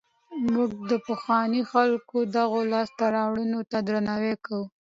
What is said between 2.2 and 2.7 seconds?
دغو